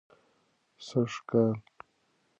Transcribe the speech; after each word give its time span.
سږ 0.85 1.11
کال 1.29 1.53